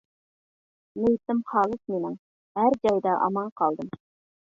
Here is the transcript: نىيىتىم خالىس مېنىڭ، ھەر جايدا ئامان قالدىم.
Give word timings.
نىيىتىم 1.01 1.43
خالىس 1.53 1.85
مېنىڭ، 1.93 2.19
ھەر 2.63 2.81
جايدا 2.89 3.17
ئامان 3.23 3.57
قالدىم. 3.63 3.97